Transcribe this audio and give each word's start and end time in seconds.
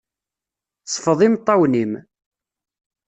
Sfeḍ 0.85 1.19
imeṭṭawen-im. 1.27 1.93